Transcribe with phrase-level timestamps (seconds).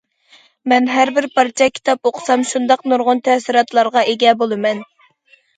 [0.71, 4.83] مەن ھەر بىر پارچە كىتاب ئوقۇسام شۇنداق نۇرغۇن تەسىراتلارغا ئىگە بولىمەن.